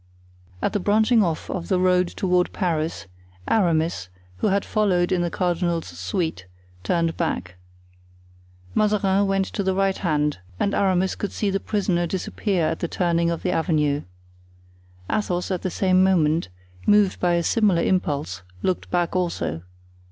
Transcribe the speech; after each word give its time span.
At 0.63 0.73
the 0.73 0.79
branching 0.79 1.21
off 1.21 1.47
of 1.51 1.67
the 1.67 1.79
road 1.79 2.07
toward 2.07 2.51
Paris, 2.53 3.05
Aramis, 3.47 4.09
who 4.37 4.47
had 4.47 4.65
followed 4.65 5.11
in 5.11 5.21
the 5.21 5.29
cardinal's 5.29 5.85
suite, 5.85 6.47
turned 6.83 7.15
back. 7.17 7.53
Mazarin 8.73 9.27
went 9.27 9.45
to 9.53 9.61
the 9.61 9.75
right 9.75 9.99
hand 9.99 10.39
and 10.59 10.73
Aramis 10.73 11.13
could 11.13 11.31
see 11.31 11.51
the 11.51 11.59
prisoner 11.59 12.07
disappear 12.07 12.65
at 12.65 12.79
the 12.79 12.87
turning 12.87 13.29
of 13.29 13.43
the 13.43 13.51
avenue. 13.51 14.01
Athos, 15.07 15.51
at 15.51 15.61
the 15.61 15.69
same 15.69 16.03
moment, 16.03 16.49
moved 16.87 17.19
by 17.19 17.33
a 17.35 17.43
similar 17.43 17.83
impulse, 17.83 18.41
looked 18.63 18.89
back 18.89 19.15
also. 19.15 19.61